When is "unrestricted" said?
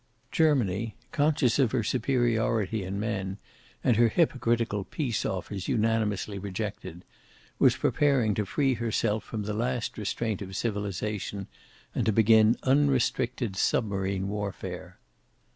12.63-13.55